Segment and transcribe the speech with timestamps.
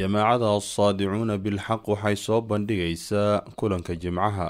[0.00, 4.48] jamaacada assaadicuuna bilxaq waxay soo bandhigaysaa kulanka jimcaha.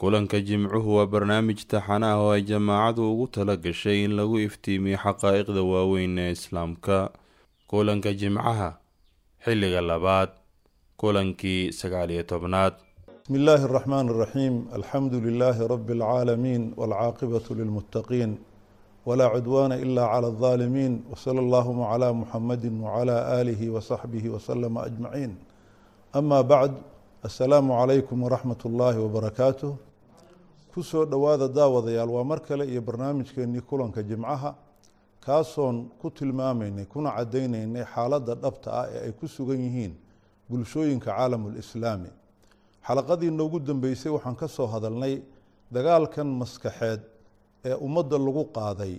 [0.00, 4.98] Kulanka jimcuhu waa barnaamij taxana ah oo ay jamaacadu ugu tala gashay in lagu iftiimiyo
[5.04, 7.10] xaqaa-iqda waaweyn ee islaamka.
[7.70, 8.68] Kulanka jimcaha
[9.44, 10.30] xilliga labaad
[11.00, 12.74] kulankii sagaaliyo tobnaad.
[13.22, 18.32] Bismi illaahi araxmaan araxiim alxamdu lilaahi rabbi alcaalamiin walcaaqibatu lilmuttaqiin
[19.07, 25.31] ولا عدوان إلا على الظالمين وصلى اللهم على محمد وعلى آله وصحبه وسلم أجمعين
[26.15, 26.71] أما بعد
[27.25, 29.75] السلام عليكم ورحمة الله وبركاته
[30.75, 34.55] kusoo dhowaada daawadayaal waa mar kale iyo barnaamijkeenii kulanka jimcaha
[35.25, 39.93] kaasoon ku tilmaamaynay kuna cadaynaynay xaaladda dhabta ah ee ay ku sugan yihiin
[40.49, 42.09] bulshooyinka caalamulislaami
[42.87, 45.13] xalaqadii noogu dambeysay waxaan ka soo hadalnay
[45.75, 47.01] dagaalkan maskaxeed
[47.64, 48.94] ee ummadda lagu qaaday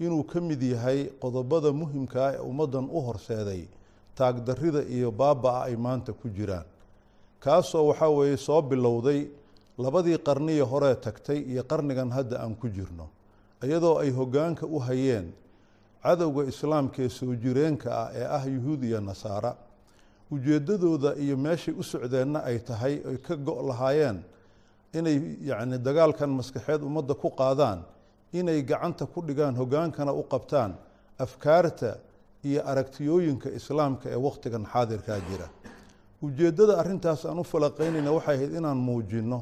[0.00, 3.62] inuu ka mid yahay qodobada muhimka ah ee ummaddan u horseeday
[4.18, 6.64] taagdarrida iyo baaba-a ay maanta ku jiraan.
[7.40, 9.28] Kaasoo waxaa weeye soo bilowday
[9.78, 13.06] labadii qarnihii horee tagtay iyo qarnigan hadda aan ku jirno
[13.62, 15.32] iyadoo ay hoggaanka u hayeen
[16.02, 19.52] cadowga islaamka ee soo jireenka ah ee ah yuhuud iyo nasaara.
[20.30, 24.18] Ujeeddadooda iyo meeshay u socdeenna ay tahay ay ka go' lahaayeen
[24.92, 27.80] inay yacni dagaalkan maskaxeed ummadda ku qaadaan
[28.32, 30.72] inay gacanta ku dhigaan hoggaankana u qabtaan
[31.18, 31.98] afkaarta
[32.44, 35.48] iyo aragtiyooyinka islaamka ee wakhtigan xaadirkaa jira.
[36.22, 39.40] Ujeeddada arrintaas aan u falaqaynayna waxay ahayd inaan muujinno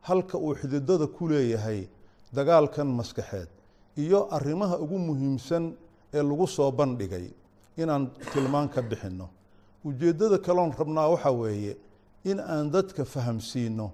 [0.00, 1.88] halka uu xididada ku leeyahay
[2.34, 3.48] dagaalkan maskaxeed
[3.96, 5.74] iyo arrimaha ugu muhiimsan
[6.14, 7.26] ee lagu soo bandhigay
[7.76, 9.28] inaan tilmaan ka bixinno.
[9.84, 11.76] Ujeeddada kaloon rabnaa waxaa weeye
[12.24, 13.90] in aan dadka fahamsiino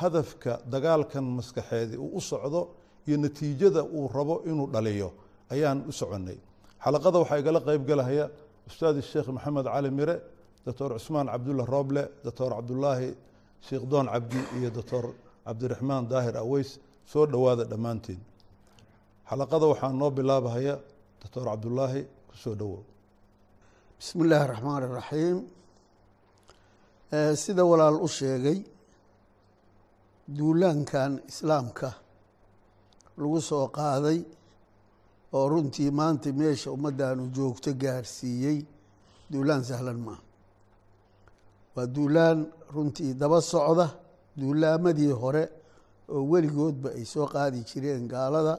[0.00, 2.68] hadafka dagaalkan maskaxeedi uu u socdo
[3.06, 5.08] iyo natiijada uu rabo inuu dhaliyo
[5.54, 6.38] ayaan u soconnay.
[6.84, 8.24] Xalaqada waxaa igala qeyb galahaya
[8.68, 10.16] ustaad sheekh maxamed cali mire
[10.66, 13.08] doctor cusmaan cabdulla rooble doctor cabdulaahi
[13.66, 15.04] sheekh doon cabdi iyo doctor
[15.46, 16.70] cabdiraxmaan daahir aweys.
[17.12, 18.20] Soo dhowaada dhammaantiin.
[19.30, 20.74] Xalaqada waxaa noo bilaabahaya
[21.22, 22.80] doctor cabdulaahi ku soo dhowow
[23.98, 25.38] bismi illaahi raxmaan iraxiim
[27.42, 28.58] sida walaal u sheegay
[30.38, 31.88] duulaankan islaamka
[33.24, 34.18] lagu soo qaaday
[35.36, 38.58] oo runtii maanta meesha ummaddaanu joogto gaarsiiyey
[39.32, 40.22] duulaan sahlan maaha
[41.76, 42.38] waa duulaan
[42.74, 43.86] runtii daba socda
[44.40, 45.44] duulaamadii hore
[46.14, 48.54] oo weligoodba ay soo qaadi jireen gaalada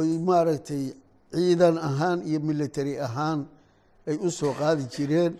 [0.00, 0.84] ay maaragtay
[1.32, 3.40] ciidan ahaan iyo military ahaan
[4.08, 5.32] ay u soo qaadi jireen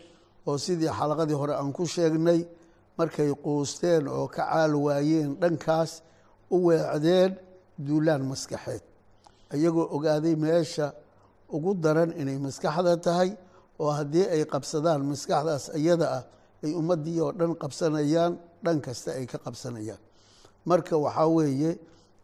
[0.49, 2.41] oo sidii xalaqadii hore aan ku sheegnay
[2.99, 5.91] markay quusteen oo ka caal waayeen dhankaas
[6.55, 7.31] u weecdeen
[7.87, 8.83] duulaan maskaxeed.
[9.55, 10.93] Iyagoo ogaaday meesha
[11.49, 13.31] ugu daran inay maskaxda tahay
[13.79, 16.25] oo haddii ay qabsadaan maskaxdaas iyada ah
[16.65, 18.33] ay ummaddii oo dhan qabsanayaan
[18.65, 20.01] dhan kasta ay ka qabsanayaan.
[20.69, 21.79] Marka waxaa weeye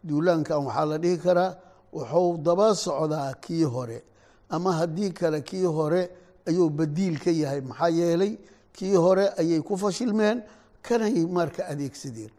[0.07, 1.51] duulaankan waxaa la dhihi karaa
[1.93, 4.03] wuxuu daba socdaa kii hore.
[4.49, 6.01] Ama haddii kale kii hore
[6.47, 8.37] ayuu badiil ka yahay maxaa yeelay
[8.75, 10.43] kii hore ayay ku fashilmeen
[10.85, 12.29] kanay marka adeegsadeen.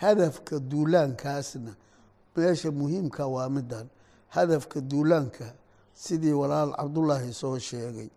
[0.00, 1.72] Hadafka duulaankaasna
[2.36, 3.86] meesha muhiimka waa midan
[4.28, 5.52] hadafka duulaanka
[5.94, 8.08] sidii walaal cabdullaahi soo sheegay.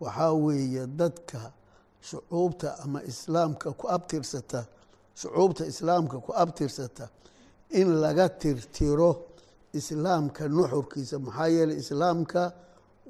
[0.00, 1.52] Waxaa weeye dadka
[2.00, 4.66] shucuubta ama islaamka ku abtirsata
[5.14, 7.08] shucuubta islaamka ku abtirsata
[7.70, 9.26] in laga tirtiro
[9.72, 11.18] islaamka nuxurkiisa.
[11.18, 12.52] Maxaa yeeley islaamka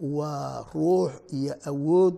[0.01, 2.17] waa ruux iyo awood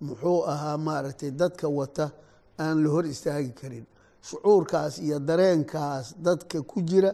[0.00, 2.10] muxuu ahaa maaragtay dadka wata
[2.58, 3.86] aan la hor istaagi karin.
[4.22, 7.12] Shucuurkaas iyo dareenkaas dadka ku jira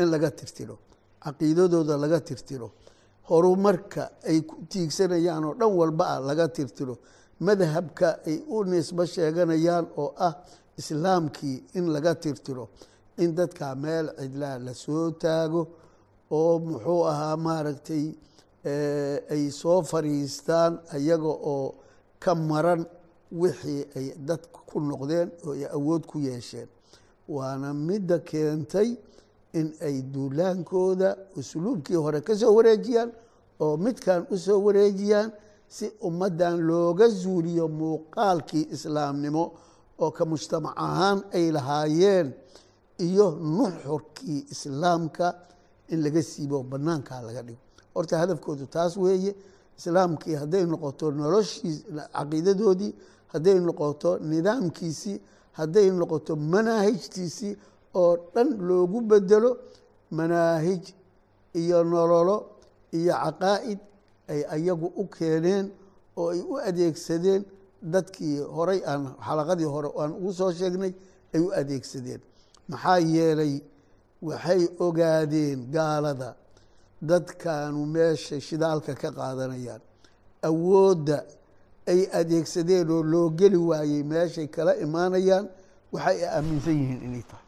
[0.00, 0.76] in laga tirtiro
[1.24, 2.68] caqiidadooda laga tirtiro
[3.28, 6.94] horumarka ay ku tiigsanayaan oo dhan walba ah laga tirtiro
[7.46, 10.34] madhabka ay u nisbo sheeganayaan oo ah
[10.80, 12.64] islaamkii in laga tirtiro
[13.22, 15.62] in dadka meel cidlaa la soo taago
[16.38, 18.04] oo muxuu ahaa maaragtay
[19.34, 21.74] ay soo fariistaan ayaga oo
[22.22, 22.82] ka maran
[23.40, 26.68] wixii ay dadka ku noqdeen oo ay awood ku yeesheen.
[27.28, 28.88] Waana midda keentay
[29.52, 33.10] in ay duulaankooda usluubkii hore ka soo wareejiyaan
[33.60, 35.32] oo midkan u soo wareejiyaan
[35.68, 39.44] si ummaddan looga zuuliyo muuqaalkii islaamnimo
[39.98, 42.32] oo ka mujtamac ahaan ay lahaayeen
[42.98, 45.34] iyo nuxurkii islaamka
[45.88, 47.58] in laga siibo banaankaa laga dhigo.
[47.94, 49.34] Horta hadafkoodu taas weeye
[49.78, 51.76] islaamkii hadday noqoto noloshii
[52.12, 52.92] caqiidadoodii
[53.32, 55.20] hadday noqoto nidaamkiisii
[55.52, 57.56] hadday noqoto manaahijtiisii
[57.94, 59.50] oo dhan loogu bedelo
[60.10, 60.84] manaahij
[61.60, 62.36] iyo nololo
[62.98, 63.78] iyo caqaa'id
[64.32, 65.66] ay ayagu u keeneen
[66.16, 67.42] oo ay u adeegsadeen
[67.92, 70.92] dadkii horay aan xalaqadii hore aan ugu soo sheegnay
[71.34, 72.20] ay u adeegsadeen.
[72.70, 73.54] Maxaa yeelay
[74.28, 76.30] waxay ogaadeen gaalada
[77.10, 79.80] dadkaanu meesha shidaalka ka qaadanayaan.
[80.48, 81.18] Awoodda
[81.92, 85.46] ay adeegsadeen oo loo geli waayey meeshay kala imaanayaan
[85.92, 87.46] waxay aaminsan yihiin inay tahay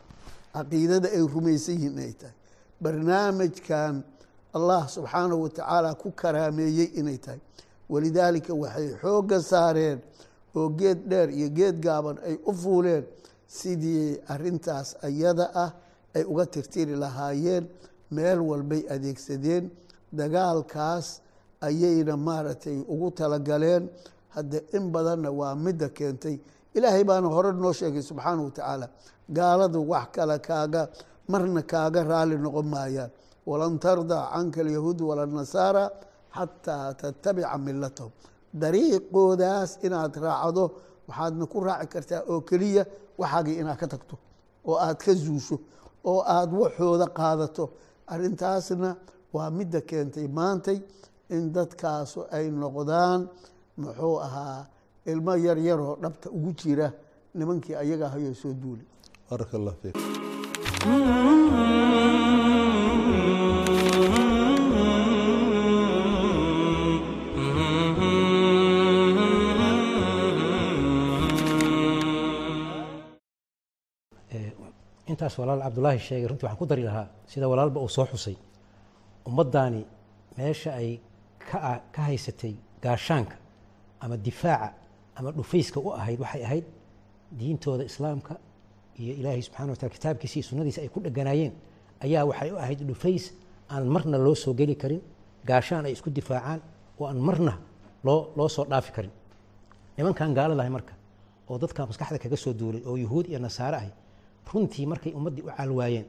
[0.54, 2.34] caqiidada ay rumaysan yihiin inay tahay.
[2.82, 4.02] Barnaamijkan
[4.56, 7.40] allah subxaanahu watacaala ku karaameeyey inay tahay.
[7.88, 9.98] Walidaalika waxay xoogga saareen
[10.56, 13.04] oo geed dheer iyo geed gaaban ay u fuuleen
[13.46, 15.70] sidii arintaas ayada ah
[16.14, 17.64] ay uga tirtiri lahaayeen
[18.10, 19.70] meel walbay adeegsadeen
[20.12, 21.06] dagaalkaas
[21.60, 23.88] ayayna maaragtay ugu talagaleen
[24.34, 26.36] hadde in badanna waa midda keentay
[26.76, 28.86] ilaahay baana hore noo sheegay subxaanahu watacaala
[29.36, 30.82] gaaladu wax kale kaaga
[31.30, 33.10] marna kaaga raali noqon maayaan.
[33.48, 35.84] Walan tardaa canka alyahuud wala nasaara
[36.36, 38.12] xataa tatabica milatahum
[38.62, 40.64] dariiqoodaas inaad raacdo
[41.08, 42.82] waxaadna ku raaci kartaa oo keliya
[43.20, 44.16] waxaagii inaad ka tagto
[44.68, 45.56] oo aad ka zuusho
[46.10, 47.64] oo aad waxooda qaadato.
[48.12, 48.90] Arrintaasna
[49.34, 50.78] waa midda keentay maantay
[51.34, 53.20] in dadkaasu ay noqdaan
[53.82, 54.66] muxuu ahaa
[55.14, 56.86] ilmo yar yaroo dhabta ugu jira
[57.34, 58.84] nimankii ayaga hayoo soo duuli.
[59.28, 59.96] Baaraka allah fiik
[75.10, 78.36] intaas walaal cabdulaahi sheegay runtii waxaan ku dari lahaa sida walaalba uu soo xusay.
[79.28, 79.82] Ummaddaani
[80.36, 81.00] meesha ay
[81.50, 81.58] ka
[81.94, 83.36] ka haysatay gaashaanka
[84.00, 84.68] ama difaaca
[85.20, 86.64] ama dhufayska u ahayd waxay ahayd
[87.38, 88.32] diintooda islaamka
[89.02, 91.52] iyo ilaahay subxana watala kitaabkiisa iyo sunnadiisa ay ku dheganaayeen
[92.04, 93.24] ayaa waxay u ahayd dhufays
[93.74, 95.00] aan marna loo soo geli karin
[95.48, 96.60] gaashaan ay isku difaacaan
[97.00, 97.52] oo aan marna
[98.06, 99.12] loo loo soo dhaafi karin.
[99.96, 100.92] Nimankan gaaladahay marka
[101.50, 103.92] oo dadka maskaxda kaga soo duulay oo yuhuud iyo nasaare ahay
[104.52, 106.06] runtii markay ummaddii u caalwaayeen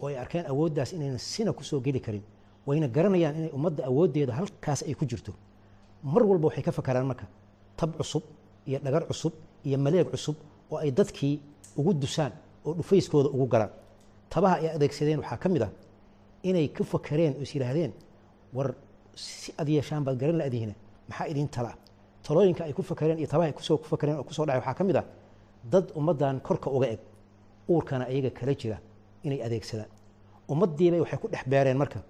[0.00, 2.22] oo ay arkeen awooddaas inayna sina ku soo geli karin
[2.66, 5.32] wayna garanayaan inay ummadda awooddeeda halkaas ay ku jirto.
[6.12, 7.24] Mar walba waxay ka fakaraan marka
[7.78, 8.22] tab cusub
[8.68, 9.32] iyo dhagar cusub
[9.66, 10.36] iyo maleeg cusub
[10.70, 11.34] oo ay dadkii
[11.76, 12.32] ugu dusaan
[12.66, 13.70] oo dhufayskooda ugu galaan.
[14.30, 15.70] Tabaha ay adeegsadeen waxaa ka mid ah
[16.42, 17.92] inay ka fakareen oo is yidhaahdeen
[18.56, 18.74] war
[19.14, 20.74] si ad yeeshaan baad garan la-dihiina
[21.08, 21.72] maxaa idiin tala?
[22.26, 24.60] Talooyinka ay ku fakareen iyo tabaha ay ku soo ku fakareen oo ku soo dhacay
[24.60, 25.04] waxaa ka mid ah
[25.72, 27.00] dad ummaddan korka uga eg.
[27.68, 28.78] Uurkana ayaga kala jira
[29.24, 29.88] inay adeegsadaan.
[30.52, 32.00] Ummaddiibay waxay ku dhex beereen marka.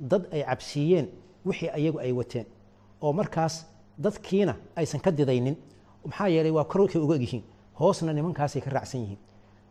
[0.00, 1.06] Dad ay cabsiiyeen
[1.46, 2.46] wixii ayagu ay wateen
[3.02, 3.54] oo markaas
[3.98, 5.56] dadkiina aysan ka didaynin
[6.08, 7.42] maxaa yeelay waa korkay uga egyihiin
[7.80, 9.18] hoosna nimankaasay ka raacsan yihiin.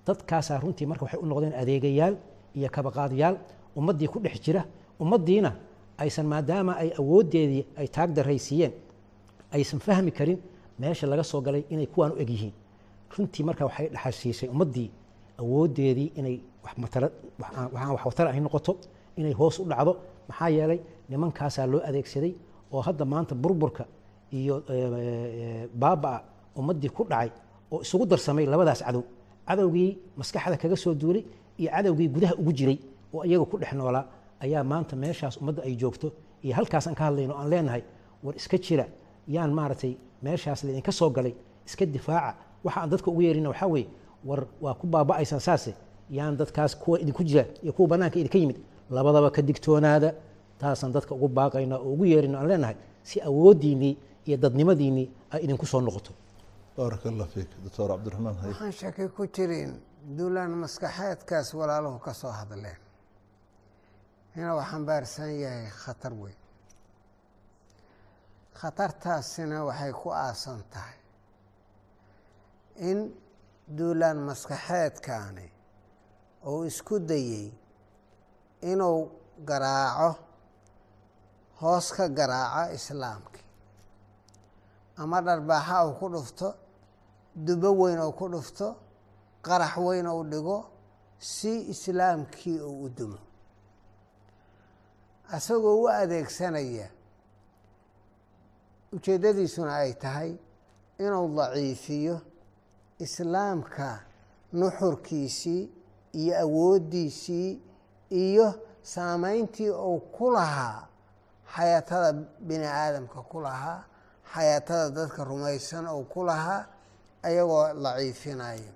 [0.07, 2.15] Dadkaasaa runtii marka waxay u noqdeen adeegayaal
[2.57, 3.35] iyo kabaqaadyaal
[3.77, 4.61] ummaddii ku dhex jira
[4.99, 5.51] ummaddiina
[5.97, 8.73] aysan maadaama ay awooddeedii ay taag daraysiiyeen
[9.55, 10.39] aysan fahmi karin
[10.79, 12.53] meesha laga soo galay inay kuwaan u eg yihiin.
[13.17, 14.89] Runtii marka waxay dhexasiisay ummaddii
[15.41, 18.77] awooddeedii inay waxaan wax watar ay noqoto
[19.17, 19.91] inay hoos u dhacdo
[20.29, 22.33] maxaa yeelay nimankaasaa loo adeegsaday
[22.73, 23.85] oo hadda maanta burburka
[24.39, 24.55] iyo
[25.81, 26.17] baabaa
[26.59, 27.29] ummaddii ku dhacay
[27.71, 29.03] oo isugu darsamay labadaas cadow.
[29.47, 31.23] Cadowgii maskaxda kaga soo duulay
[31.59, 32.77] iyo cadowgii gudaha ugu jiray
[33.13, 34.05] oo iyaga ku dhex noolaa
[34.43, 36.07] ayaa maanta meeshaas ummadda ay joogto.
[36.43, 37.83] Iyo halkaasaan ka hadlayno aan leenahay
[38.23, 38.85] war iska jira.
[39.27, 39.93] Yaan maaragtay
[40.25, 41.33] meeshaas laydinka soo galay.
[41.67, 42.35] Iska difaaca.
[42.63, 43.87] Waxa aan dadka ugu yeerina waxaa weeye
[44.25, 45.73] war waa ku baaba'aysaan saase.
[46.09, 48.57] Yaan dadkaas kuwa idinku jira iyo kuwa bannaanka idinka yimid
[48.89, 50.13] labadaba ka digtoonaada.
[50.59, 55.65] Taasaan dadka ugu baaqayna oo ugu yeerina aan leenahay si awooddiinnii iyo dadnimadiinnii ay idinku
[55.65, 56.11] soo noqoto.
[56.77, 58.49] Baaraka allah fiik doctor cabdiraxmaan hay.
[58.51, 59.71] Waxaan shaki ku jirin
[60.17, 62.77] duulaan maskaxeedkaas walaaluhu ka soo hadleen.
[64.37, 66.37] Inuu xambaarsan yahay khatar weyn.
[68.59, 70.97] Khatartaasina waxay ku aasan tahay
[72.89, 72.99] in
[73.77, 75.47] duulaan maskaxeedkaani
[76.51, 77.47] uu isku dayey
[78.71, 78.99] inuu
[79.49, 80.09] garaaco
[81.61, 83.32] hoos ka garaaco islaamkii
[85.01, 86.47] ama dharbaaxa uu ku dhufto
[87.45, 88.67] dubo weyn uu ku dhufto
[89.45, 90.57] qarax weyn uu dhigo
[91.17, 93.17] si islaamkii uu u dumo.
[95.37, 96.87] Isagoo u adeegsanaya
[98.95, 100.31] ujeeddadiisuna ay tahay
[100.99, 102.15] inuu daciifiyo
[102.99, 103.87] islaamka
[104.53, 105.61] nuxurkiisii
[106.13, 107.61] iyo awooddiisii
[108.09, 108.47] iyo
[108.81, 110.87] saameyntii uu ku lahaa
[111.55, 112.13] xayaatada
[112.47, 113.83] bini aadamka ku lahaa
[114.35, 116.65] xayaatada dadka rumaysan uu ku lahaa
[117.23, 118.71] ayagoo daciifinaya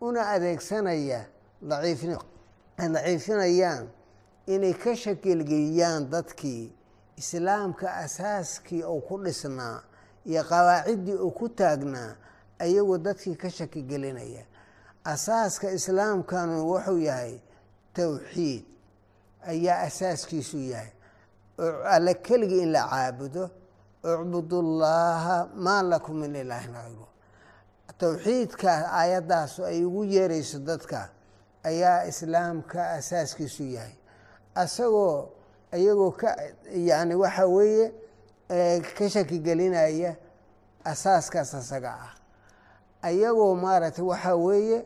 [0.00, 1.20] una adeegsanaya
[1.62, 2.16] daciifin
[2.78, 3.88] ay daciifinayaan
[4.46, 6.72] inay ka shakilgeliyaan dadkii
[7.16, 9.82] islaamka asaaskii uu ku dhisnaa
[10.26, 12.16] iyo qawaaciddii uu ku taagnaa
[12.58, 14.44] ayagoo dadkii ka shaki gelinaya
[15.04, 17.40] asaaska islaamkanu wuxuu yahay
[17.94, 18.64] towxiid
[19.46, 20.90] ayaa asaaskiisu yahay.
[21.84, 23.50] Alle keligii in la caabudo
[24.12, 27.06] ucbudullaaha maa lakum min ilaahin hayru
[27.98, 31.08] towxiidkaas aayaddaas ay ugu yeerayso dadka
[31.64, 33.94] ayaa islaamka asaaskiisu yahay.
[34.54, 35.28] Asagoo
[35.72, 36.36] iyagoo ka
[36.72, 37.92] yani waxa weeye
[38.98, 40.16] ka shaki gelinaya
[40.84, 42.12] asaaskaas asaga ah.
[43.02, 44.84] Ayagoo maaragtay waxaa weeye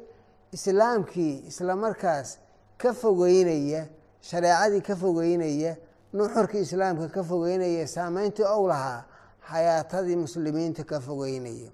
[0.53, 2.39] islaamkii isla markaas
[2.79, 3.87] ka fogeynaya
[4.23, 5.77] shareecadii ka fogeynaya
[6.13, 9.05] nuxurkii islaamka ka fogeynaya saameyntii ou lahaa
[9.51, 11.71] xayaatadii muslimiinta ka fogeynaya.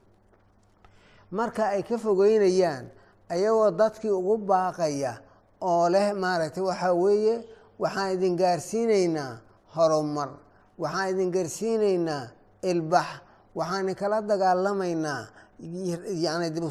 [1.30, 2.86] Marka ay ka fogeynayaan
[3.28, 5.12] ayagoo dadkii ugu baaqaya
[5.60, 7.34] oo leh maaragtay waxaa weeye
[7.82, 9.32] waxaan idin gaarsiinaynaa
[9.74, 10.30] horumar
[10.78, 12.24] waxaan idin gaarsiinaynaa
[12.70, 13.08] ilbax
[13.58, 15.22] waxaan inkala dagaalamaynaa
[16.24, 16.70] yani dib u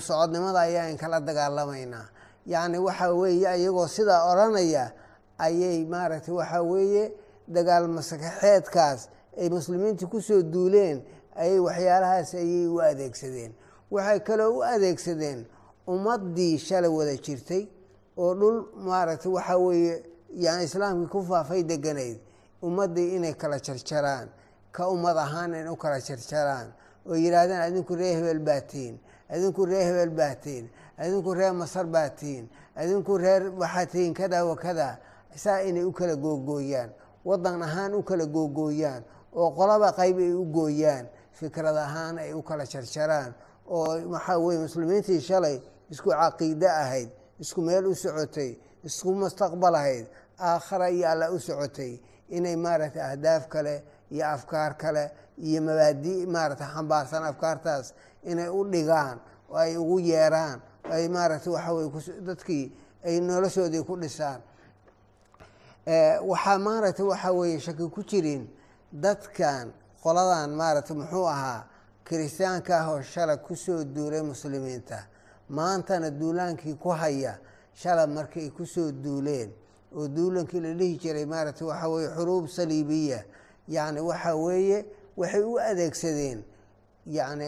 [0.65, 2.05] ayaa inkala dagaalamaynaa.
[2.45, 4.91] Yacni waxaa weeye ayagoo sidaa odhanaya
[5.37, 7.03] ayay maaragtay waxaa weeye
[7.55, 8.99] dagaal maskaxeedkaas
[9.39, 11.01] ay muslimiinta ku soo duuleen
[11.35, 13.51] ayay waxyaalahaas ayay u adeegsadeen.
[13.91, 15.45] Waxay kaloo u adeegsadeen
[15.87, 17.67] ummaddii shalay wada jirtay
[18.17, 22.17] oo dhul maaragtay waxaa weeye yani islaamkii ku faafay deganayd
[22.61, 24.27] ummaddii inay kala jarjaraan
[24.71, 26.67] ka ummad ahaan in u kala jarjaraan
[27.07, 28.99] oo yidhaahdeen adinku ree hebel baatiin
[29.29, 34.99] adinku ree hebel baatiin adinku reer masar baatiin adinku reer waxaa tihiin kada
[35.35, 36.89] saa inay u kala googooyaan
[37.25, 39.03] waddan ahaan u kala googooyaan
[39.35, 41.05] oo qolaba qayb ay u gooyaan
[41.39, 43.33] fikrad ahaan ay u kala jarjaraan
[43.67, 45.57] oo waxaa weye muslimiintii shalay
[45.91, 48.51] isku caqiide ahayd isku meel u socotay
[48.87, 50.05] isku mustaqbal ahayd
[50.39, 51.99] aakhara iyo alla u socotay
[52.29, 57.93] inay maaragtay ahdaaf kale iyo afkaar kale iyo mabaadi maaragtay xambaarsan afkaartaas
[58.31, 59.17] inay u dhigaan
[59.51, 60.61] oo ay ugu yeeraan
[60.95, 62.65] ay maaragtay waxa weye dadkii
[63.05, 64.41] ay noloshoodii ku dhisaan.
[66.29, 68.47] Waxaa maaragtay waxaa weeye shaki ku jirin
[69.03, 69.73] dadkan
[70.03, 71.67] qoladan maaragtay muxuu ahaa
[72.07, 74.99] kiristaanka ah oo shala ku soo duulay muslimiinta.
[75.49, 77.33] Maantana duulaankii ku haya
[77.73, 79.49] shala markii ay ku soo duuleen.
[79.95, 83.19] Oo duulankii la dhihi jiray maaragtay waxaa weeye xuruub saliibiya.
[83.67, 84.85] Yacni waxaa weeye
[85.17, 86.43] waxay u adeegsadeen
[87.05, 87.47] yacni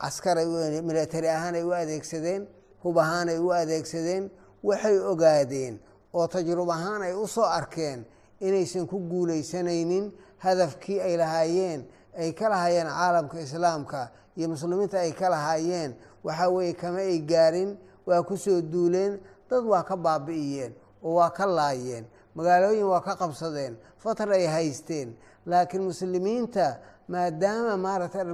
[0.00, 0.36] caskar
[0.82, 2.46] military ahaan ay u adeegsadeen
[2.82, 4.30] hub ahaan ay u adeegsadeen
[4.62, 5.74] waxay ogaadeen.
[6.14, 8.04] Oo tajrub ahaan ay u soo arkeen
[8.40, 11.84] inaysan ku guulaysanaynin hadafkii ay lahaayeen
[12.18, 17.78] ay ka lahaayeen caalamka islaamka iyo muslimiinta ay ka lahaayeen waxaa weeye kama ay gaarin
[18.06, 20.72] waa ku soo duuleen dad waa ka baabi'iyeen
[21.04, 25.16] oo waa ka laayeen magaalooyin waa ka qabsadeen fatar ay haysteen
[25.46, 26.76] laakiin muslimiinta
[27.08, 28.24] maadaama maaragtay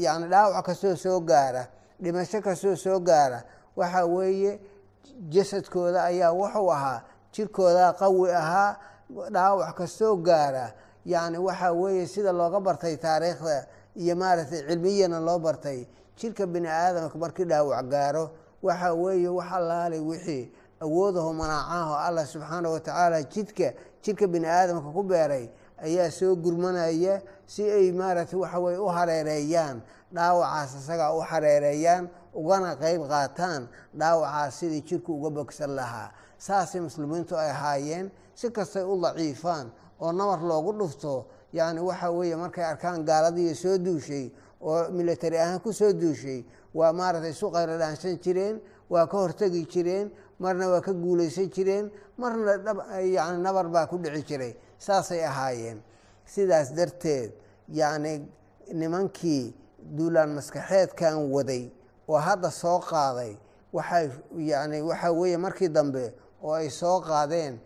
[0.00, 1.66] yani dhaawac kastoo soo gaara
[2.02, 3.42] dhimasho kastoo soo gaara
[3.76, 4.60] waxaa weeye
[5.28, 7.00] jasadkooda ayaa wuxuu ahaa
[7.32, 8.76] jirkoodaa qawi ahaa
[9.32, 10.72] dhaawac kastoo gaara
[11.04, 13.66] yacni waxaa weeye sida looga bartay taariikhda
[13.96, 15.86] iyo maaragtay cilmiyana loo bartay.
[16.16, 18.30] Jirka bini aadamka markii dhaawac gaaro
[18.62, 24.90] waxaa weeye wax allaalay wixii awoodaho manaacaho allah subxaana wa tacaala jidka jirka bini aadamka
[24.92, 25.48] ku beeray
[25.82, 29.82] ayaa soo gurmanaya si ay maaragtay waxa weye u hareereeyaan
[30.12, 36.10] dhaawacaas isagaa u hareereeyaan ugana qeyb qaataan dhaawacaas sidii jirku uga bogsan lahaa.
[36.38, 39.70] Saasay muslimiintu ay ahaayeen si kastay u daciifaan
[40.02, 41.14] oo nabar loogu dhufto
[41.52, 44.26] yacni waxaa weeye markay arkaan gaaladii soo duushay
[44.60, 46.40] oo military ahaan ku soo duushay
[46.74, 48.56] waa maaragtay isu qaylo dhaansan jireen
[48.92, 50.06] waa ka hortegi jireen
[50.42, 52.52] marna waa ka guulaysan jireen marna
[53.16, 55.78] yani nabar baa ku dhici jiray saasay ahaayeen.
[56.32, 57.32] Sidaas darteed
[57.68, 58.12] yacni
[58.72, 59.54] nimankii
[59.96, 61.70] duulaan maskaxeedkan waday
[62.08, 63.36] oo hadda soo qaaday
[63.72, 67.58] waxay yani waxaa weeye markii dambe oo ay soo qaadeen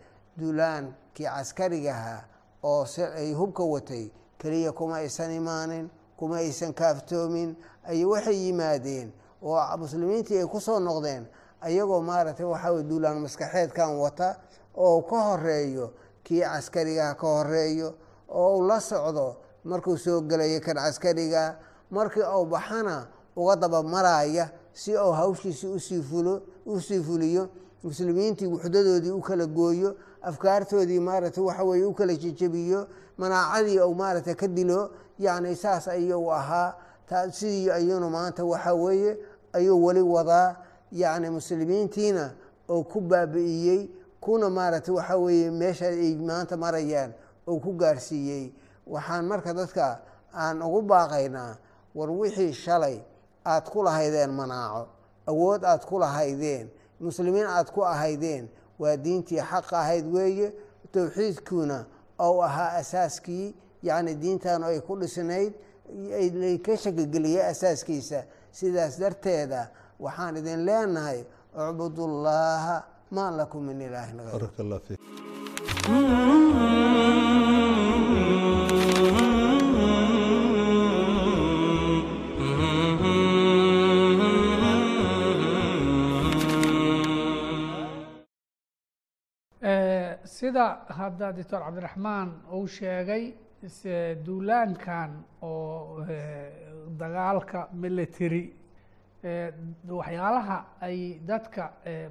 [1.17, 2.23] duulaankii caskarigahaa
[2.63, 9.77] oo ay hubka watay keliya kuma aysan imaanin kuma aysan kaaftoomin ay waxay yimaadeen oo
[9.77, 11.25] muslimiintii ay ku soo noqdeen
[11.61, 14.35] ayagoo maaragtay waxaa duulaan maskaxeedkan wata
[14.75, 15.93] oo ka horeeyo
[16.23, 17.93] kii caskarigaha ka horeeyo
[18.29, 21.57] oo uu la socdo markuu soo gelayo kan caskariga
[21.91, 27.49] markii uu baxana uga dabamaraya si uu hawshiisi u sii fulo u sii fuliyo
[27.83, 29.95] muslimiintii wuxdadoodii u kala gooyo
[30.29, 36.31] afkaartoodii maaragtay waxa weye u kala jejebiyo manaacadii uu maaragtay ka dilo yacni saas ayuu
[36.33, 36.73] ahaa.
[37.31, 39.17] Sidii ayuuna maanta waxa weeye
[39.53, 40.55] ayuu weli wadaa.
[40.91, 42.31] Yacni muslimiintiina
[42.69, 43.89] oo ku baabi'iyey
[44.21, 47.13] kuna maaragtay waxa weeye meesha ay maanta marayaan
[47.47, 48.51] oo ku gaarsiiyey.
[48.87, 49.99] Waxaan marka dadka
[50.35, 51.55] aan ugu baaqaynaa
[51.95, 52.99] war wixii shalay
[53.45, 54.87] aad ku lahaydeen manaaco
[55.27, 56.69] awood aad ku lahaydeen
[56.99, 60.53] muslimiin aad ku ahaydeen waa diintii xaqa ahayd weeye
[60.91, 61.85] towxiidkuuna
[62.19, 65.53] ou ahaa asaaskii yacni diintan ay ku dhisnayd
[66.65, 68.23] ka shakigeliyey asaaskiisa.
[68.51, 69.69] Sidaas darteeda
[69.99, 71.19] waxaan idin leenahay
[71.55, 74.41] ucbudullaaha maa lakum min ilaahin hayr
[90.37, 90.65] sida
[90.97, 93.23] hadda doctor cabdiraxmaan uu sheegay
[94.25, 96.03] duulaankan oo
[96.99, 98.43] dagaalka military
[99.99, 100.97] waxyaalaha ay
[101.29, 101.63] dadka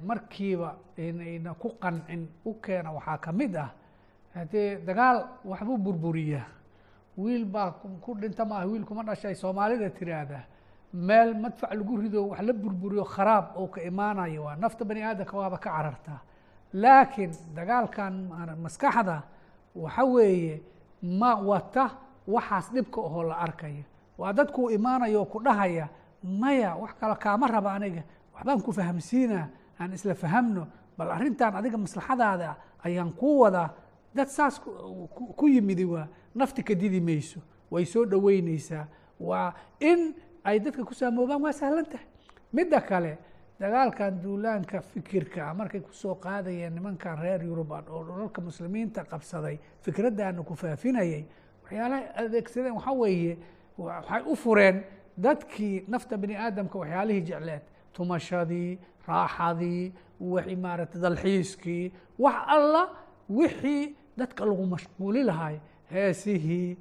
[0.09, 3.69] markiiba inayna ku qancin u keena waxaa ka mid ah
[4.35, 6.45] haddee dagaal waxbuu burburiyaa
[7.17, 7.71] wiil baa
[8.03, 10.39] ku dhinta maaha wiil kuma dhashay soomaalida tiraahda
[10.93, 15.37] meel madfac lagu rido wax la burburiyo kharaab oo ka imaanayo waa nafta bani aadamka
[15.37, 16.21] waaba ka carartaa
[16.73, 18.13] laakiin dagaalkan
[18.63, 19.23] maskaxda
[19.75, 20.61] waxa weeye
[21.01, 21.89] ma wata
[22.27, 23.83] waxaas dhibka ahoo la arkaya.
[24.17, 25.89] Waa dadkuu imaanaya oo ku dhahaya
[26.23, 28.03] maya wax kale kaama raba aniga.
[28.33, 29.47] Waxbaan ku fahamsiinaa
[29.79, 30.67] aan isla fahamno.
[30.97, 33.69] Bal arrintan adiga maslaxadaada ayaan kuu wadaa.
[34.15, 34.59] Dad saas
[35.37, 37.39] ku yimidi waa nafti ka didi mayso.
[37.71, 38.87] Way soo dhoweyneysaa
[39.19, 42.05] waa in ay dadka ku saamoobaan waa sahlan tahay.
[42.53, 43.17] Midda kale
[43.59, 50.43] dagaalkan duulaanka fikirka markay ku soo qaadayeen nimankan reer yuruban oo dhulalka muslimiinta qabsaday fikraddaana
[50.43, 51.23] ku faafinayay
[51.63, 53.33] waxyaalahay adeegsadeen waxaa weeye
[53.77, 54.83] waxay u fureen
[55.25, 59.93] dadkii nafta bani aadamka waxyaalihii jecleed tumashadii raaxadii
[60.33, 61.91] wixii maaragtay dalxiiskii
[62.23, 62.83] wax alla
[63.29, 65.55] wixii dadka lagu mashquuli lahay.
[65.93, 66.77] Heesihii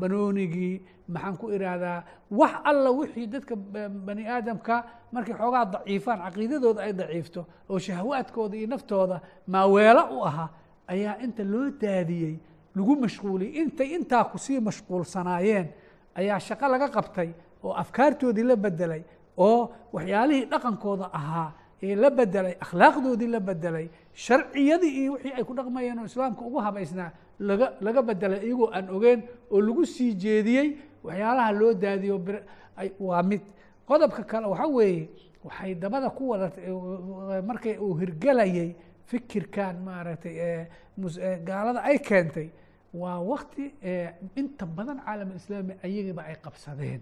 [0.00, 3.54] banoonigii maxaan ku ihahdaa wax alla wixii dadka
[4.06, 10.48] bani aadamka markay xoogaa daciifaan caqiidadooda ay daciifto oo shahwaadkooda iyo naftooda maaweelo u ahaa
[10.88, 12.34] ayaa inta loo daadiyey
[12.76, 15.66] lagu mashquuliyey intay intaa ku sii mashquulsanaayeen
[16.14, 17.30] ayaa shaqo laga qabtay
[17.64, 19.02] oo afkaartoodii la bedelay
[19.36, 25.52] oo waxyaalihii dhaqankooda ahaa ee la bedelay akhlaaqdoodii la bedelay sharciyadii iyo wixii ay ku
[25.54, 30.68] dhaqmayeen oo islaamka ugu habaysnaa laga laga bedelay iyagoo aan ogeen oo lagu sii jeediyey
[31.04, 32.16] waxyaalaha loo daadiyo
[33.00, 33.42] waa mid.
[33.88, 35.08] Qodobka kale waxaa weeye
[35.44, 36.66] waxay dabada ku wadatay
[37.48, 38.74] markay uu hirgelayay
[39.06, 40.66] fikirkan maaragtay
[41.46, 42.48] gaalada ay keentay
[42.94, 43.64] waa wakti
[44.40, 47.00] inta badan caalam islaami ayagiiba ay qabsadeen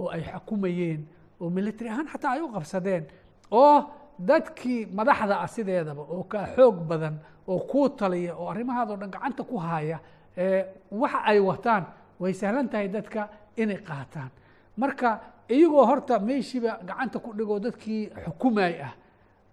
[0.00, 1.00] oo ay xukumayeen
[1.40, 3.04] oo military ahaan xataa ay u qabsadeen
[3.50, 3.76] oo
[4.18, 7.14] dadkii madaxda ah sideedaba oo kaa xoog badan
[7.48, 9.98] oo kuu taliya oo arrimahaadoo dhan gacanta ku haya
[10.90, 11.84] waxa ay wataan
[12.20, 14.30] way sahlan tahay dadka inay qaataan.
[14.76, 18.94] Marka iyagoo horta meeshiiba gacanta ku dhigoo dadkii xukumay ah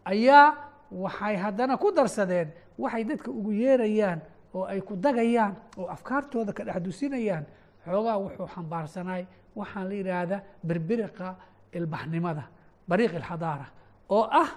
[0.05, 0.55] ayaa
[0.91, 4.19] waxay haddana ku darsadeen waxay dadka ugu yeerayaan
[4.53, 7.45] oo ay ku dagayaan oo afkaartooda ka dhex dusinayaan
[7.85, 9.23] xoogaa wuxuu xambaarsanaay
[9.55, 11.35] waxaan la yidhaahdaa berberiqa
[11.73, 12.43] ilbaxnimada
[12.87, 13.65] bariiq ilxadaara
[14.09, 14.49] oo ah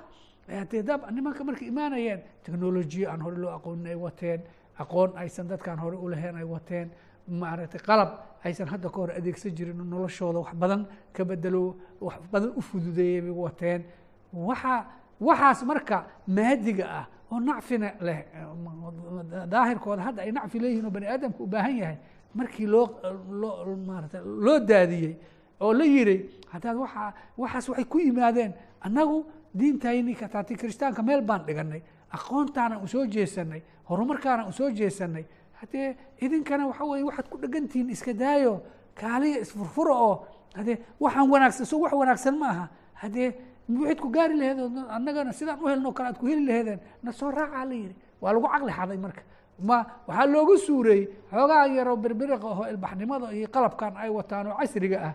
[1.12, 4.40] nimanka markay imaanayeen technolojiya aan hore loo aqoonin ay wateen
[4.78, 6.90] aqoon aysan dadkaan hore u lahayn ay wateen
[7.28, 8.10] maaragtay qalab
[8.44, 13.20] aysan hadda ka hor adeegsan jirin noloshooda wax badan ka bedelo wax badan u fududeeyay
[13.20, 13.82] bay wateen.
[14.32, 14.86] Waxa
[15.20, 18.24] waxaas marka maadiga ah oo nacfina leh
[19.50, 21.96] daahirkooda hadda ay nacfi leeyihiin oo bani aadamka u baahan yahay
[22.34, 22.86] markii loo
[23.30, 25.16] loo maarata loo daadiyey
[25.60, 26.16] oo la yiri
[26.52, 32.86] haddaad waa waxaas waxay ku yimaadeen annagu diintayni kataati kiristaanka meel baan dhiganay aqoontaana u
[32.86, 35.24] soo jeesanay horumarkaana u soo jeesanay
[35.60, 38.62] haddee idinkana waxa weye waxaad ku dhegantihiin iska daayo
[38.94, 40.14] kaaliya isfurfuro oo
[40.56, 42.66] haddee waxaan wanaagsan so wax wanaagsan ma aha.
[43.02, 43.30] Haddee
[43.68, 44.58] waxayd ku gaari laheed
[44.96, 47.94] annagana sidaan u helno kale aad ku heli laheedeen na soo raacaa la yidhi.
[48.20, 49.22] Waa lagu caqli xaday marka.
[49.68, 54.98] Ma waxaa loogu suureeyey xoogaa yaroo berberiqa oo ilbaxnimada iyo qalabkan ay wataan oo casriga
[55.08, 55.14] ah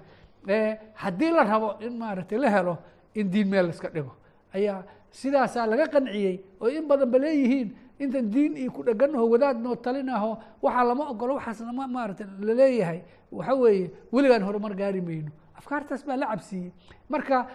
[1.04, 2.78] haddii la rabo in maaragtay la helo
[3.16, 4.12] in diin meel iska dhigo.
[4.54, 7.68] Ayaa sidaasaa laga qanciyey oo in badan ba leeyihiin
[8.04, 12.54] intan diin iyo ku dheganaho wadaad noo talinaho waxaa lama ogolo waxaasna ma maaragtay la
[12.54, 13.00] leeyahay
[13.32, 15.32] waxa weeye weligaan horumar gaari mayno.
[15.60, 16.72] Afkaartaas baa la cabsiiyey.
[17.10, 17.48] Marka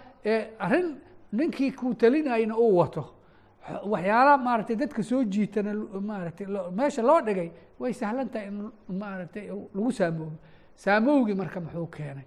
[0.65, 0.87] arrin
[1.31, 3.03] ninkii ku talinayna uu wato
[3.93, 5.73] waxyaala maaragtay dadka soo jiitana
[6.09, 10.37] maaragtay meesha loo dhigay way sahlan tahay in maaragtay lagu saamoobo.
[10.75, 12.25] Saamowgii marka muxuu keenay.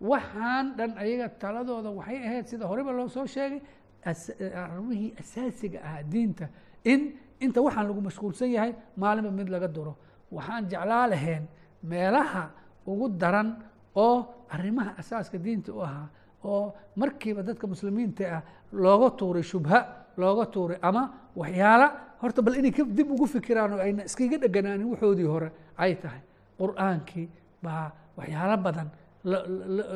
[0.00, 3.60] Waxaan dhan ayaga taladooda waxay ahayd sida horeba loo soo sheegay
[4.64, 6.48] arrimihii asaasiga ahaa diinta
[6.84, 7.00] in
[7.44, 9.92] inta waxaan lagu mashquulsan yahay maalinba mid laga duro.
[10.36, 11.44] Waxaan jeclaa lahayn
[11.90, 12.42] meelaha
[12.86, 13.48] ugu daran
[13.96, 14.16] oo
[14.54, 16.06] arrimaha asaaska diinta u ahaa
[16.44, 19.78] oo markiiba dadka muslimiinta ah looga tuuray shubha
[20.16, 21.02] looga tuuray ama
[21.36, 21.86] waxyaala.
[22.22, 25.48] Horta bal inay dib ugu fikiraan oo ayna iskaga dheganaanin waxoodii hore
[25.82, 26.20] ay tahay.
[26.60, 27.26] Qur'aankii
[27.64, 28.88] baa waxyaalo badan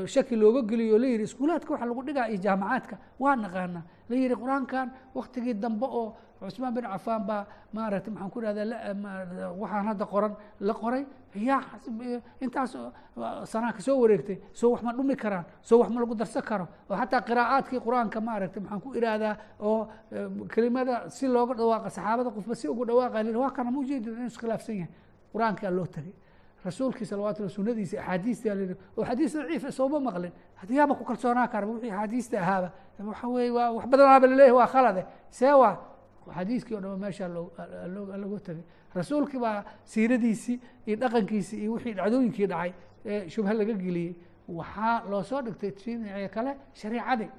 [0.07, 4.35] shaki looga geliyo la yihi iskuulaadka waxa lagu dhigaa iyo jaamacaadka waa naqaana la yihi
[4.43, 8.63] qur'aankan waktigii dambe oo cusmaan bin cafaan baa maaragtay maxaan ku ihahda
[9.61, 11.61] waxaan hadda qoran la qoray yaa
[12.41, 12.77] intaas
[13.45, 16.97] sanaa ka wareegtay soo wax ma dhumi karaan soo wax ma lagu darsan karo oo
[16.97, 19.89] xataa qiraa'aadkii qur'aanka maaragtay maxaan ku ihahdaa oo
[20.55, 24.77] kelimada si looga dhawaaqa saxaabada qofba si ugu dhawaaqa la waa kana mujeedin inuu iskhilaafsan
[24.77, 24.93] yahay.
[25.33, 26.13] Qur'aankaa loo tagay.
[26.65, 30.33] Rasuulkii salawatu lla sunadiisa axaadiista la oo xadiis daciifa sooma maqlin.
[30.61, 32.69] Hadiyaaba ku kalsoonaa karba wixii axaadiista ahaaba
[32.99, 35.77] waxa weye waa wax badanaaba laleeyahy waa khalade see waa
[36.35, 38.65] xadiiskii o dhama meeshaa lagu tagay.
[38.95, 42.73] Rasuulkii baa siiradiisii iyo dhaqankiisii iyo wixii dhacdooyinkii dhacay
[43.05, 44.15] ee shubha laga geliyey.
[44.49, 47.31] Waxaa loo soo dhigtay tiniciyo kale shareicadii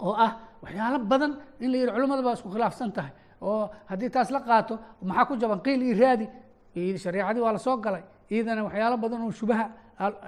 [0.00, 3.12] oo ah waxyaalo badan in la yihi culimmada baa isku khilaafsan tahay.
[3.42, 5.60] Oo haddii taas la qaato maxaa ku jaban?
[5.60, 6.26] Qiil iyo raadi.
[6.74, 8.02] Shareicadii waa la soo galay.
[8.30, 9.70] Iyadana waxyaalo badan oo shubaha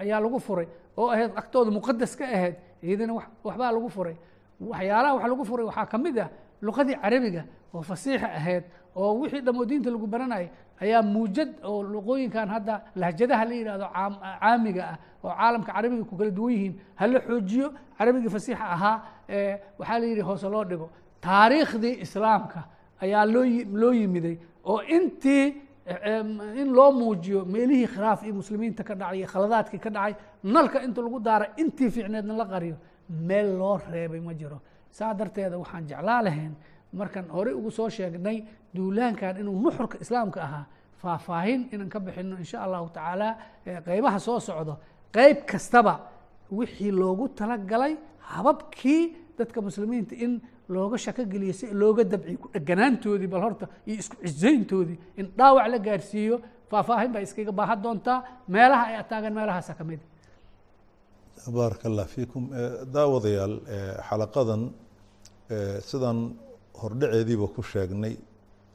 [0.03, 3.13] ayaa lagu furay oo ahayd agtooda muqadas ka ahayd iyadana
[3.45, 4.17] waxbaa lagu furay.
[4.61, 6.29] Waxyaalaha wax lagu furay waxaa ka mid ah
[6.63, 7.45] luqadii carabiga
[7.75, 8.65] oo fasiixa ahayd
[8.97, 10.49] oo wixii dhamoo diinta lagu baranayay
[10.81, 13.87] ayaa muujad oo luqooyinkan hadda lahjadaha la yidhahdo
[14.41, 17.67] caamiga ah oo caalamka carabiga ku kala duwan yihiin hala xoojiyo
[17.99, 18.97] carabigii fasiixa ahaa
[19.79, 20.87] waxaa la yidhi hoose loo dhigo
[21.21, 22.61] taariikhdii islaamka
[23.05, 23.45] ayaa loo
[23.81, 25.45] loo yimiday oo intii
[26.61, 31.01] in loo muujiyo meelihii khilaaf iyo muslimiinta ka dhacay iyo khaladaadkii ka dhacay nalka inta
[31.03, 32.77] lagu daara intii fiicneedna la qariyo
[33.29, 34.61] meel loo reebay ma jiro.
[34.91, 36.53] Saa darteeda waxaan jeclaa lahayn
[36.99, 38.37] markaan horey ugu soo sheegnay
[38.77, 40.65] duulaankan inuu nuxurka islaamka ahaa
[41.03, 43.29] faahfaahin inaan ka bixino insha allahu tacaala
[43.89, 44.75] qeybaha soo socdo
[45.17, 45.95] qeyb kastaba
[46.59, 47.95] wixii loogu talagalay
[48.33, 49.03] hababkii
[49.39, 50.33] dadka muslimiinta in
[50.75, 55.67] looga shako geliyo si looga dabciyo ku dheganaantoodii bal horta iyo isku cisayntoodii in dhaawac
[55.73, 56.37] la gaarsiiyo
[56.71, 58.19] faahfaahin baa iskaga baahan doontaa
[58.55, 60.01] meelaha ay ataagan meelahaasa ka mid.
[61.57, 62.43] Baaraka allah fiikum
[62.97, 63.55] daawadayaal
[64.09, 64.63] xalaqadan
[65.91, 66.19] sidaan
[66.83, 68.15] hordhaceediiba ku sheegnay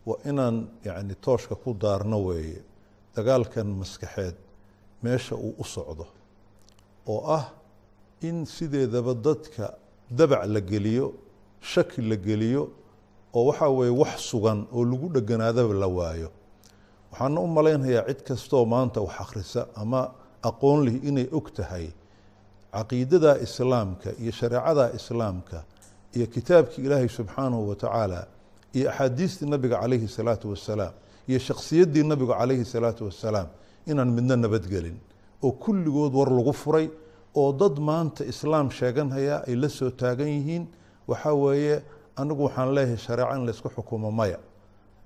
[0.07, 2.61] waa inaan yani tooshka ku daarno weeye.
[3.15, 4.35] Dagaalkan maskaxeed
[5.03, 6.05] meesha uu u socdo
[7.07, 7.45] oo ah
[8.21, 9.65] in sideedaba dadka
[10.17, 11.13] dabac la geliyo
[11.71, 12.63] shaki la geliyo
[13.33, 16.29] oo waxaa weeye wax sugan oo lagu dheganaadaba la waayo.
[17.11, 20.01] Waxaana u malaynayaa cid kastoo maanta wax akhrisa ama
[20.49, 21.87] aqoon lihi inay og tahay
[22.75, 25.57] caqiidada islaamka iyo shareecada islaamka
[26.15, 28.27] iyo kitaabkii ilaahay subxaanahu wa tacaala
[28.73, 30.93] iyo axaadiistii nabiga calayhi salaatu wasalaam
[31.27, 33.47] iyo shakhsiyaddii nabigu calayhi salaatu wasalaam
[33.87, 34.97] inaan midna nabadgelin
[35.43, 36.89] oo kulligood war lagu furay
[37.35, 40.63] oo dad maanta islaam sheeganhaya ay la soo taagan yihiin
[41.07, 41.83] waxaa weeye
[42.15, 44.39] anigu waxaan leeyahay shareeco in laysku xukumo maya.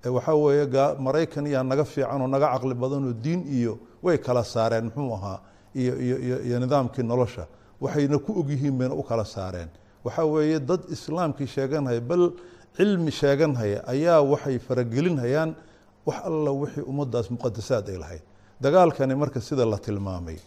[0.05, 0.65] Waxaa weeye
[0.99, 5.39] maraykan yaa naga fiican oo naga caqli badanoo diin iyo way kala saareen muxuu ahaa
[5.75, 7.47] iyo iyo iyo nidaamkii nolosha
[7.81, 9.69] waxayna ku ogyihiin bayna u kala saareen
[10.05, 12.31] waxaa weeye dad islaamkii sheeganhaya bal
[12.77, 15.55] cilmi sheeganhaya ayaa waxay faragelinhayaan
[16.07, 18.21] wax alla wixii ummaddaas muqadasaad ay lahayd.
[18.61, 20.37] Dagaalkani marka sida la tilmaamay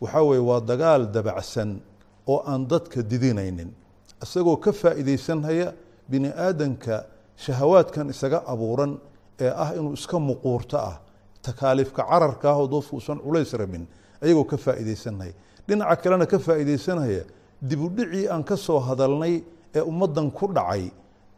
[0.00, 1.80] waxaa weeye waa dagaal dabacsan
[2.26, 3.70] oo aan dadka didinaynin.
[4.22, 5.72] Isagoo ka faa'iidaysanhaya
[6.10, 7.04] bini aadanka
[7.36, 8.98] shahawaadkan isaga abuuran
[9.40, 10.96] ee ah inuu iska muquurto ah
[11.42, 13.86] takaaliifka cararka ah oo dadku usan culays rabin
[14.22, 15.32] ayagoo ka faa'iidaysanhaya
[15.68, 17.22] dhinaca kalena ka faa'iidaysanhaya
[17.68, 19.34] dibudhicii aan ka soo hadalnay
[19.74, 20.90] ee ummaddan ku dhacay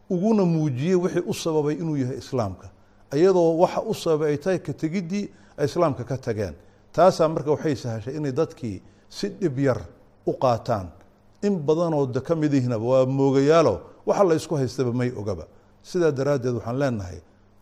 [0.09, 2.67] uguna muujiyey wixii u sababay inuu yahay islaamka.
[3.13, 5.25] Iyadoo waxa u sababay ay tahay ka tegiddii
[5.57, 6.55] ay islaamka ka tageen.
[6.93, 9.79] Taasaa marka waxay sahashay inay dadkii si dhib yar
[10.25, 10.87] u qaataan.
[11.41, 15.45] In badanoo de ka mid ihinaba waa moogayaalo waxa la haystaba may ogaba.
[15.83, 17.19] Sidaa daraaddeed waxaan leenahay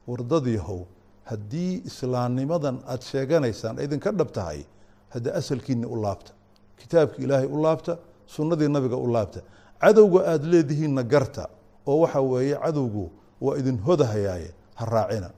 [0.07, 0.85] wardadyahow
[1.29, 4.65] haddii islaamnimadan aada sheeganaysaan idinka dhab tahay
[5.13, 6.31] haddii asalkiinni u laabta.
[6.79, 7.97] Kitaabkii ilaahay u laabta
[8.34, 9.40] sunnadii nabiga u laabta
[9.82, 11.44] cadowga aada leedihiinna garta
[11.90, 13.04] oo waxa weeye cadowgu
[13.44, 15.28] waa idin hodahayaaye ha raacina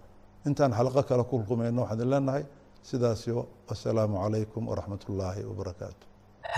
[0.49, 2.45] intaan xalaqo kale ku kulmayno waxaan idin leenahay
[2.89, 6.05] sidaasyo wasalaamu calaykum waraxmat ullaahi wabarakaatu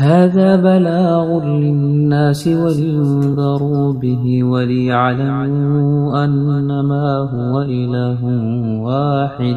[0.06, 8.20] هذا بلاغ للناس ولينذروا به وليعلموا أنما هو إله
[8.86, 9.56] واحد